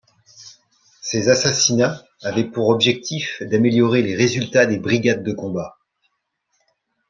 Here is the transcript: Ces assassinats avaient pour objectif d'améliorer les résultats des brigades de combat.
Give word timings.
Ces 1.01 1.29
assassinats 1.29 2.03
avaient 2.23 2.49
pour 2.49 2.69
objectif 2.69 3.43
d'améliorer 3.43 4.01
les 4.01 4.15
résultats 4.15 4.65
des 4.65 4.79
brigades 4.79 5.21
de 5.23 5.31
combat. 5.31 5.77